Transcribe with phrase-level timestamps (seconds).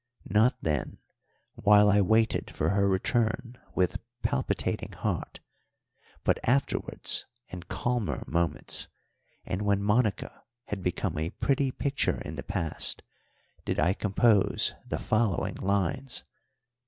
[0.27, 0.97] Not then,
[1.53, 5.41] while I waited for her return with palpitating heart,
[6.23, 8.87] but afterwards in calmer moments,
[9.45, 13.03] and when Monica had become a pretty picture in the past,
[13.63, 16.23] did I compose the following lines.